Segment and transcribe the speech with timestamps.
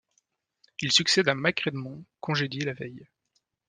[0.79, 3.07] Il succède à Mike Redmond, congédié la veille.